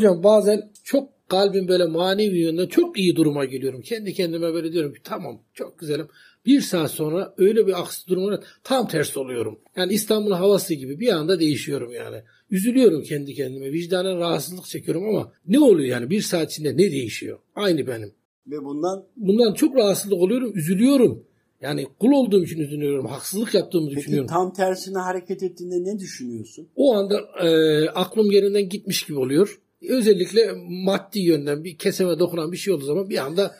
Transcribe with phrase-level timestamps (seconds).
[0.00, 3.80] Hocam bazen çok kalbim böyle manevi yönden çok iyi duruma geliyorum.
[3.80, 6.08] Kendi kendime böyle diyorum ki tamam çok güzelim.
[6.46, 9.58] Bir saat sonra öyle bir aksi durumda tam tersi oluyorum.
[9.76, 12.16] Yani İstanbul'un havası gibi bir anda değişiyorum yani.
[12.50, 13.72] Üzülüyorum kendi kendime.
[13.72, 17.38] Vicdanen rahatsızlık çekiyorum ama ne oluyor yani bir saat içinde ne değişiyor?
[17.54, 18.12] Aynı benim.
[18.46, 21.24] Ve bundan Bundan çok rahatsızlık oluyorum, üzülüyorum.
[21.62, 24.26] Yani kul olduğum için üzülüyorum, haksızlık yaptığımı peki düşünüyorum.
[24.28, 26.68] tam tersine hareket ettiğinde ne düşünüyorsun?
[26.76, 29.60] O anda e, aklım yerinden gitmiş gibi oluyor.
[29.88, 33.56] Özellikle maddi yönden bir keseme dokunan bir şey olduğu zaman bir anda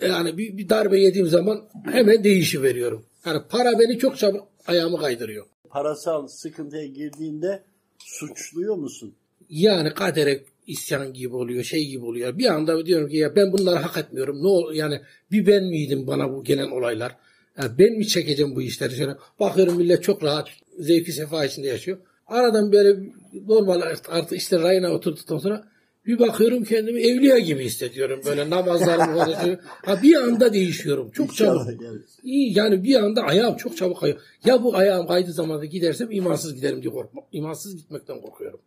[0.00, 3.04] yani bir, bir darbe yediğim zaman hemen değişi veriyorum.
[3.26, 5.46] Yani para beni çok çabuk ayağımı kaydırıyor.
[5.70, 7.62] Parasal sıkıntıya girdiğinde
[7.98, 9.14] suçluyor musun?
[9.50, 12.38] Yani kadere isyan gibi oluyor, şey gibi oluyor.
[12.38, 14.42] Bir anda diyorum ki ya ben bunları hak etmiyorum.
[14.42, 15.00] Ne ol yani
[15.30, 17.16] bir ben miydim bana bu gelen olaylar?
[17.58, 18.96] Yani ben mi çekeceğim bu işleri?
[18.96, 20.48] Şöyle bakıyorum millet çok rahat,
[20.78, 21.98] zevki sefa içinde yaşıyor.
[22.26, 23.12] Aradan böyle
[23.48, 25.64] normal artık işte rayına oturduktan sonra
[26.06, 28.20] bir bakıyorum kendimi evliya gibi hissediyorum.
[28.26, 29.30] Böyle namazlarım var.
[29.84, 31.10] Ha bir anda değişiyorum.
[31.10, 31.60] Çok çabuk.
[31.60, 32.02] İnşallah gelir.
[32.22, 34.20] İyi yani bir anda ayağım çok çabuk kayıyor.
[34.44, 37.24] Ya bu ayağım kaydığı zaman da gidersem imansız giderim diye korkmam.
[37.32, 38.60] İmansız gitmekten korkuyorum.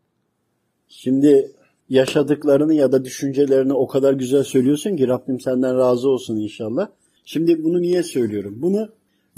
[0.88, 1.52] Şimdi
[1.90, 6.88] yaşadıklarını ya da düşüncelerini o kadar güzel söylüyorsun ki Rabbim senden razı olsun inşallah.
[7.26, 8.56] Şimdi bunu niye söylüyorum?
[8.58, 8.90] Bunu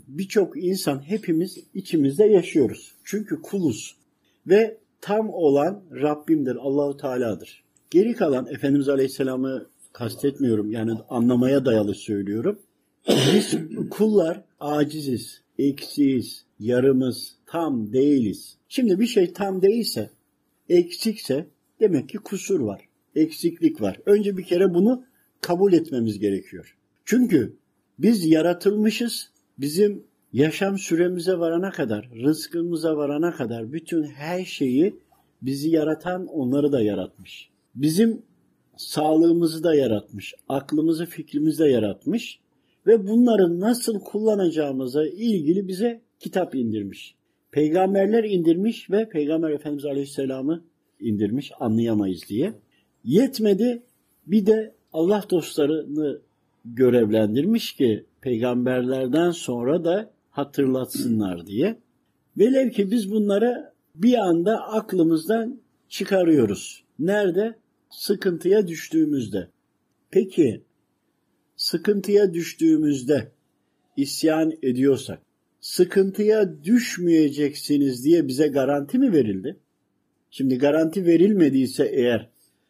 [0.08, 2.92] birçok insan hepimiz içimizde yaşıyoruz.
[3.04, 3.96] Çünkü kuluz.
[4.48, 7.64] Ve tam olan Rabbimdir, Allahu Teala'dır.
[7.90, 10.72] Geri kalan Efendimiz Aleyhisselam'ı kastetmiyorum.
[10.72, 12.60] Yani anlamaya dayalı söylüyorum.
[13.08, 13.56] Biz
[13.90, 18.58] kullar aciziz, eksiyiz, yarımız, tam değiliz.
[18.70, 20.10] Şimdi bir şey tam değilse,
[20.70, 21.48] eksikse
[21.80, 22.82] demek ki kusur var,
[23.16, 24.00] eksiklik var.
[24.06, 25.04] Önce bir kere bunu
[25.42, 26.78] kabul etmemiz gerekiyor.
[27.06, 27.56] Çünkü
[28.00, 29.30] biz yaratılmışız.
[29.58, 34.96] Bizim yaşam süremize varana kadar, rızkımıza varana kadar bütün her şeyi
[35.42, 37.50] bizi yaratan onları da yaratmış.
[37.76, 38.22] Bizim
[38.78, 42.40] sağlığımızı da yaratmış, aklımızı, fikrimizi de yaratmış
[42.88, 47.16] ve bunları nasıl kullanacağımıza ilgili bize kitap indirmiş.
[47.52, 50.64] Peygamberler indirmiş ve Peygamber Efendimiz Aleyhisselam'ı
[51.00, 52.54] indirmiş anlayamayız diye.
[53.04, 53.84] Yetmedi
[54.28, 56.22] bir de Allah dostlarını
[56.66, 61.80] görevlendirmiş ki peygamberlerden sonra da hatırlatsınlar diye.
[62.38, 66.84] Velev ki biz bunları bir anda aklımızdan çıkarıyoruz.
[67.00, 67.56] Nerede?
[67.90, 69.48] Sıkıntıya düştüğümüzde.
[70.12, 70.62] Peki
[71.56, 73.32] sıkıntıya düştüğümüzde
[73.98, 75.20] isyan ediyorsak
[75.62, 79.58] sıkıntıya düşmeyeceksiniz diye bize garanti mi verildi?
[80.32, 82.30] Şimdi garanti verilmediyse eğer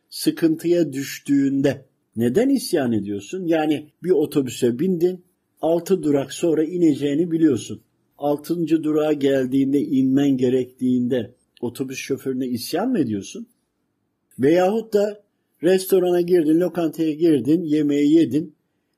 [0.10, 1.86] sıkıntıya düştüğünde
[2.16, 3.46] neden isyan ediyorsun?
[3.46, 5.24] Yani bir otobüse bindin,
[5.62, 7.82] altı durak sonra ineceğini biliyorsun.
[8.18, 13.48] Altıncı durağa geldiğinde inmen gerektiğinde otobüs şoförüne isyan mı ediyorsun?
[14.40, 15.24] Veyahut da
[15.64, 18.56] restorana girdin, lokantaya girdin, yemeği yedin,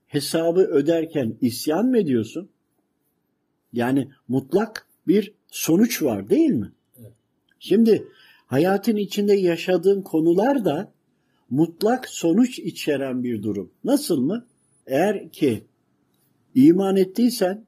[0.08, 2.50] hesabı öderken isyan mı ediyorsun?
[3.74, 6.72] Yani mutlak bir sonuç var değil mi?
[7.59, 8.08] Şimdi
[8.46, 10.92] hayatın içinde yaşadığın konular da
[11.50, 13.72] mutlak sonuç içeren bir durum.
[13.84, 14.46] Nasıl mı?
[14.88, 15.64] Eğer ki
[16.56, 17.66] iman ettiysen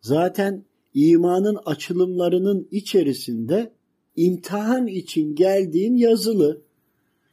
[0.00, 3.72] zaten imanın açılımlarının içerisinde
[4.16, 6.62] imtihan için geldiğin yazılı.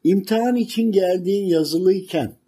[0.04, 2.40] İmtihan için geldiğin yazılıyken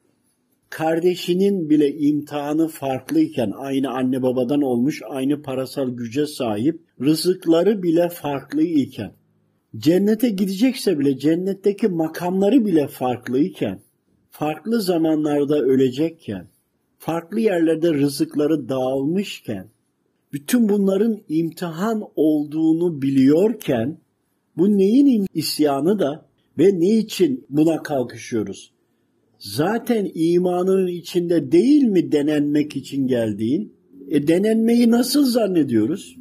[0.70, 8.62] kardeşinin bile imtihanı farklıyken aynı anne babadan olmuş, aynı parasal güce sahip, rızıkları bile farklı
[8.62, 9.14] iken
[9.78, 13.82] cennete gidecekse bile cennetteki makamları bile farklıyken,
[14.30, 16.48] farklı zamanlarda ölecekken,
[17.02, 19.68] farklı yerlerde rızıkları dağılmışken,
[20.34, 23.98] bütün bunların imtihan olduğunu biliyorken,
[24.58, 26.26] bu neyin isyanı da
[26.58, 28.72] ve ne için buna kalkışıyoruz?
[29.40, 33.74] Zaten imanının içinde değil mi denenmek için geldiğin?
[34.10, 36.16] E denenmeyi nasıl zannediyoruz?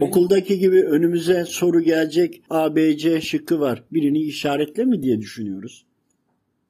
[0.00, 3.84] Okuldaki gibi önümüze soru gelecek A, B, C şıkkı var.
[3.92, 5.84] Birini işaretle mi diye düşünüyoruz.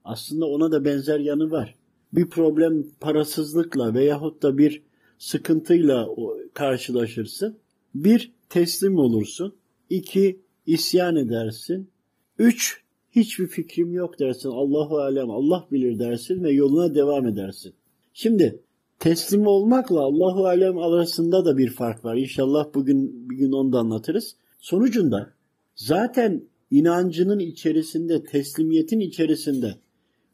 [0.05, 1.75] Aslında ona da benzer yanı var.
[2.15, 4.83] Bir problem parasızlıkla veyahut da bir
[5.19, 6.09] sıkıntıyla
[6.55, 7.59] karşılaşırsın.
[7.95, 9.55] Bir, teslim olursun.
[9.91, 11.91] İki, isyan edersin.
[12.39, 12.83] Üç,
[13.13, 14.49] hiçbir fikrim yok dersin.
[14.49, 17.75] Allahu alem, Allah bilir dersin ve yoluna devam edersin.
[18.13, 18.63] Şimdi
[18.99, 22.17] teslim olmakla Allahu alem arasında da bir fark var.
[22.17, 24.37] İnşallah bugün bir gün onu da anlatırız.
[24.59, 25.31] Sonucunda
[25.77, 29.75] zaten inancının içerisinde, teslimiyetin içerisinde.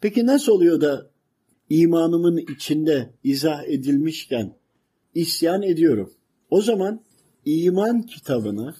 [0.01, 1.10] Peki nasıl oluyor da
[1.71, 4.53] imanımın içinde izah edilmişken
[5.15, 6.13] isyan ediyorum?
[6.51, 7.01] O zaman
[7.45, 8.75] iman kitabını,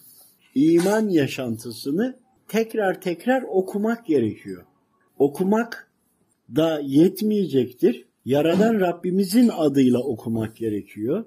[0.55, 4.65] iman yaşantısını tekrar tekrar okumak gerekiyor.
[5.19, 5.91] okumak
[6.57, 8.05] da yetmeyecektir.
[8.25, 11.25] Yaradan Rabbimizin adıyla okumak gerekiyor.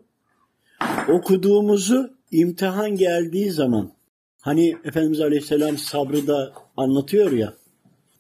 [1.10, 3.92] Okuduğumuzu imtihan geldiği zaman
[4.42, 7.54] hani Efendimiz Aleyhisselam sabrı da anlatıyor ya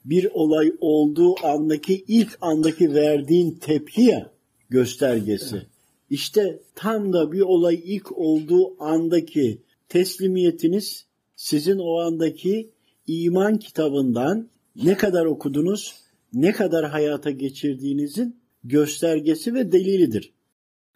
[0.05, 4.31] bir olay olduğu andaki ilk andaki verdiğin tepki ya
[4.69, 5.61] göstergesi.
[6.09, 11.05] İşte tam da bir olay ilk olduğu andaki teslimiyetiniz
[11.35, 12.69] sizin o andaki
[13.07, 15.95] iman kitabından ne kadar okudunuz,
[16.33, 20.33] ne kadar hayata geçirdiğinizin göstergesi ve delilidir.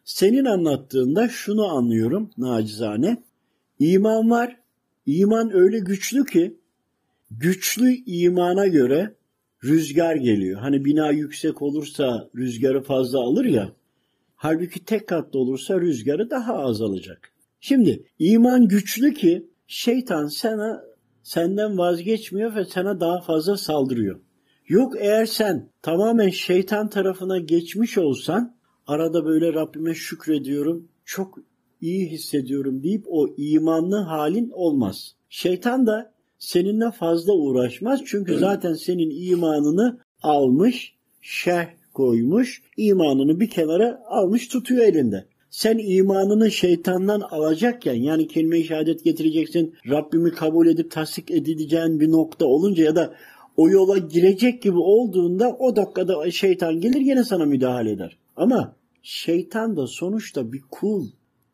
[0.04, 3.24] Senin anlattığında şunu anlıyorum nacizane.
[3.80, 4.58] İman var.
[5.06, 6.58] İman öyle güçlü ki
[7.32, 9.16] güçlü imana göre
[9.64, 10.60] rüzgar geliyor.
[10.62, 13.72] Hani bina yüksek olursa rüzgarı fazla alır ya.
[14.36, 17.34] Halbuki tek katlı olursa rüzgarı daha az alacak.
[17.60, 20.84] Şimdi iman güçlü ki şeytan sana
[21.24, 24.20] senden vazgeçmiyor ve sana daha fazla saldırıyor.
[24.68, 28.58] Yok eğer sen tamamen şeytan tarafına geçmiş olsan
[28.88, 31.40] arada böyle Rabbime şükrediyorum, çok
[31.82, 35.16] iyi hissediyorum deyip o imanlı halin olmaz.
[35.30, 44.02] Şeytan da seninle fazla uğraşmaz çünkü zaten senin imanını almış, şerh koymuş, imanını bir kenara
[44.08, 45.26] almış tutuyor elinde.
[45.50, 52.46] Sen imanını şeytandan alacakken yani kelime-i şehadet getireceksin, Rabbimi kabul edip tasdik edileceğin bir nokta
[52.46, 53.14] olunca ya da
[53.58, 58.18] o yola girecek gibi olduğunda o dakikada şeytan gelir yine sana müdahale eder.
[58.36, 61.08] Ama şeytan da sonuçta bir kul.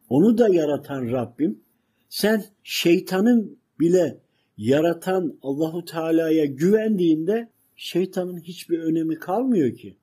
[0.09, 1.59] Onu da yaratan Rabbim.
[2.09, 4.17] Sen şeytanın bile
[4.57, 9.95] yaratan Allahu Teala'ya güvendiğinde şeytanın hiçbir önemi kalmıyor ki.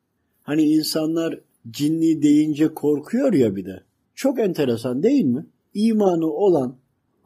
[0.43, 3.83] Hani insanlar cinni deyince korkuyor ya bir de.
[4.15, 5.47] Çok enteresan değil mi?
[5.75, 6.77] İmanı olan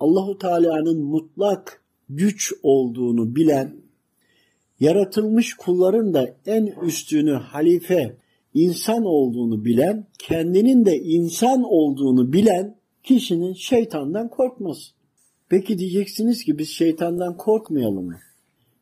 [0.01, 3.77] Allahu Teala'nın mutlak güç olduğunu bilen
[4.81, 8.17] yaratılmış kulların da en üstünü halife
[8.55, 14.95] insan olduğunu bilen, kendinin de insan olduğunu bilen kişinin şeytandan korkmaz.
[15.49, 18.19] Peki diyeceksiniz ki biz şeytandan korkmayalım mı?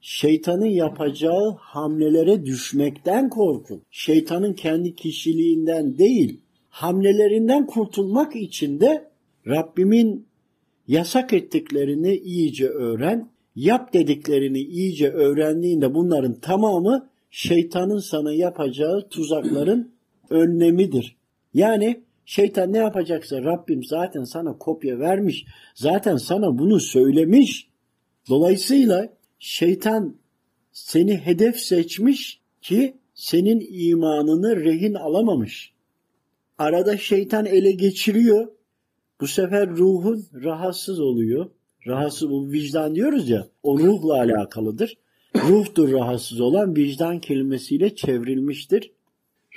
[0.01, 3.83] Şeytanın yapacağı hamlelere düşmekten korkun.
[3.91, 9.11] Şeytanın kendi kişiliğinden değil, hamlelerinden kurtulmak için de
[9.47, 10.27] Rabbimin
[10.89, 19.93] yasak ettiklerini iyice öğren, yap dediklerini iyice öğrendiğinde bunların tamamı şeytanın sana yapacağı tuzakların
[20.31, 21.17] önlemidir.
[21.55, 25.45] Yani şeytan ne yapacaksa Rabbim zaten sana kopya vermiş.
[25.75, 27.69] Zaten sana bunu söylemiş.
[28.29, 29.09] Dolayısıyla
[29.39, 30.17] şeytan
[30.73, 35.73] seni hedef seçmiş ki senin imanını rehin alamamış.
[36.59, 38.49] Arada şeytan ele geçiriyor.
[39.21, 41.51] Bu sefer ruhun rahatsız oluyor.
[41.87, 43.49] Rahatsız bu vicdan diyoruz ya.
[43.63, 44.99] O ruhla alakalıdır.
[45.37, 48.93] Ruhtur rahatsız olan vicdan kelimesiyle çevrilmiştir.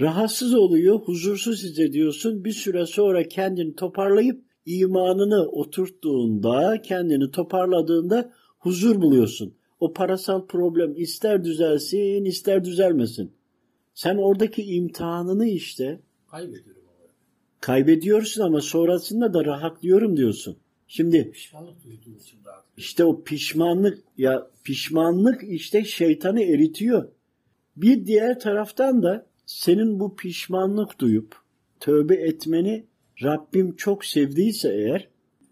[0.01, 2.45] Rahatsız oluyor, huzursuz hissediyorsun.
[2.45, 9.53] Bir süre sonra kendini toparlayıp imanını oturttuğunda, kendini toparladığında huzur buluyorsun.
[9.79, 13.31] O parasal problem ister düzelsin, ister düzelmesin.
[13.93, 15.99] Sen oradaki imtihanını işte
[16.31, 16.81] Kaybediyorum.
[17.61, 20.57] kaybediyorsun ama sonrasında da rahatlıyorum diyorsun.
[20.87, 22.63] Şimdi Pişmanlık duyduğum için rahat.
[22.77, 27.07] işte o pişmanlık ya pişmanlık işte şeytanı eritiyor.
[27.75, 31.35] Bir diğer taraftan da senin bu pişmanlık duyup
[31.79, 32.85] tövbe etmeni
[33.23, 35.07] Rabbim çok sevdiyse eğer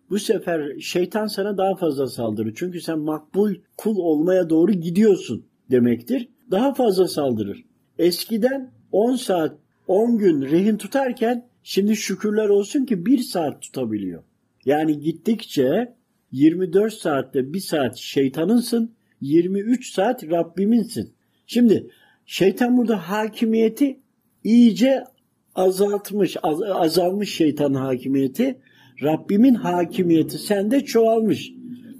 [0.09, 2.53] bu sefer şeytan sana daha fazla saldırır.
[2.55, 6.27] Çünkü sen makbul kul olmaya doğru gidiyorsun demektir.
[6.51, 7.65] Daha fazla saldırır.
[7.97, 14.23] Eskiden 10 saat 10 gün rehin tutarken şimdi şükürler olsun ki 1 saat tutabiliyor.
[14.65, 15.95] Yani gittikçe
[16.31, 18.91] 24 saatte 1 saat şeytanınsın,
[19.21, 21.13] 23 saat Rabbiminsin.
[21.47, 21.89] Şimdi
[22.25, 23.99] şeytan burada hakimiyeti
[24.43, 25.03] iyice
[25.55, 28.59] azaltmış, az, azalmış şeytan hakimiyeti.
[29.03, 31.51] Rabbimin hakimiyeti sende çoğalmış.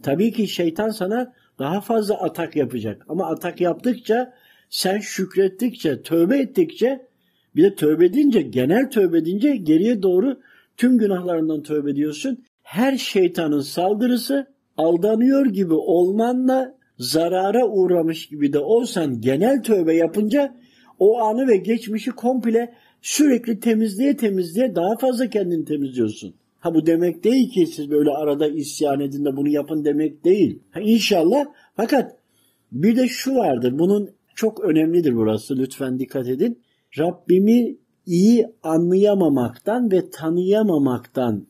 [0.03, 3.05] Tabii ki şeytan sana daha fazla atak yapacak.
[3.09, 4.33] Ama atak yaptıkça
[4.69, 7.07] sen şükrettikçe, tövbe ettikçe
[7.55, 10.39] bir de tövbe edince, genel tövbe edince geriye doğru
[10.77, 12.43] tüm günahlarından tövbe ediyorsun.
[12.63, 20.55] Her şeytanın saldırısı aldanıyor gibi olmanla zarara uğramış gibi de olsan genel tövbe yapınca
[20.99, 26.35] o anı ve geçmişi komple sürekli temizliğe temizliğe daha fazla kendini temizliyorsun.
[26.59, 30.59] Ha bu demek değil ki siz böyle arada isyan edin de bunu yapın demek değil.
[30.71, 31.45] Ha, inşallah
[31.75, 32.17] fakat
[32.71, 36.61] bir de şu vardır bunun çok önemlidir burası lütfen dikkat edin.
[36.97, 41.47] Rabbimi iyi anlayamamaktan ve tanıyamamaktan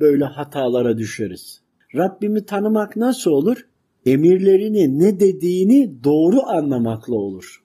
[0.00, 1.60] böyle hatalara düşeriz.
[1.94, 3.66] Rabbimi tanımak nasıl olur?
[4.06, 7.64] Emirlerini ne dediğini doğru anlamakla olur.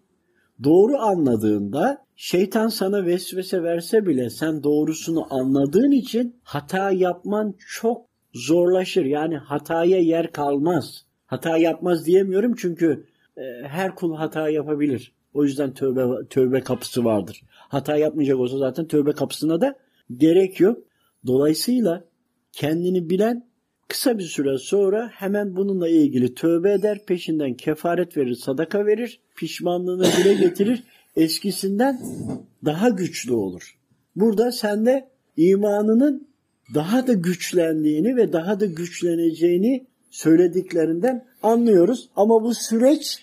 [0.63, 9.05] doğru anladığında şeytan sana vesvese verse bile sen doğrusunu anladığın için hata yapman çok zorlaşır.
[9.05, 11.05] Yani hataya yer kalmaz.
[11.25, 13.05] Hata yapmaz diyemiyorum çünkü
[13.38, 15.13] e, her kul hata yapabilir.
[15.34, 17.41] O yüzden tövbe tövbe kapısı vardır.
[17.50, 19.75] Hata yapmayacak olsa zaten tövbe kapısına da
[20.17, 20.77] gerek yok.
[21.27, 22.03] Dolayısıyla
[22.51, 23.49] kendini bilen
[23.89, 30.03] kısa bir süre sonra hemen bununla ilgili tövbe eder, peşinden kefaret verir, sadaka verir, pişmanlığını
[30.03, 30.84] dile getirir,
[31.15, 32.00] eskisinden
[32.65, 33.77] daha güçlü olur.
[34.15, 36.27] Burada sende imanının
[36.75, 42.10] daha da güçlendiğini ve daha da güçleneceğini söylediklerinden anlıyoruz.
[42.15, 43.17] Ama bu süreç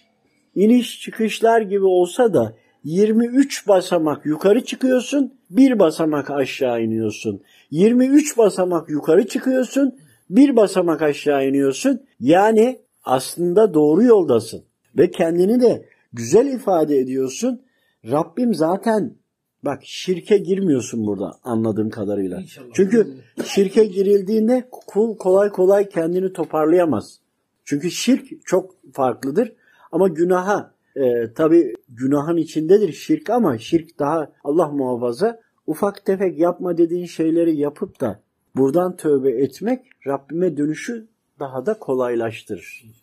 [0.54, 7.42] iniş çıkışlar gibi olsa da 23 basamak yukarı çıkıyorsun, bir basamak aşağı iniyorsun.
[7.70, 9.94] 23 basamak yukarı çıkıyorsun,
[10.30, 12.00] bir basamak aşağı iniyorsun.
[12.20, 14.62] Yani aslında doğru yoldasın
[14.96, 17.62] ve kendini de güzel ifade ediyorsun.
[18.10, 19.14] Rabbim zaten
[19.62, 22.40] bak şirke girmiyorsun burada anladığım kadarıyla.
[22.40, 22.66] İnşallah.
[22.72, 23.06] Çünkü
[23.44, 27.20] şirke girildiğinde kul kolay kolay kendini toparlayamaz.
[27.64, 29.52] Çünkü şirk çok farklıdır
[29.92, 36.78] ama günaha e, tabi günahın içindedir şirk ama şirk daha Allah muhafaza ufak tefek yapma
[36.78, 38.20] dediğin şeyleri yapıp da
[38.56, 41.08] buradan tövbe etmek Rabbime dönüşü
[41.40, 42.86] daha da kolaylaştırır.